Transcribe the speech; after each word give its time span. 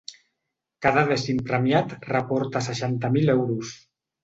Cada 0.85 1.03
dècim 1.11 1.43
premiat 1.51 1.95
reporta 2.15 2.65
seixanta 2.71 3.15
mil 3.21 3.35
euros. 3.39 3.79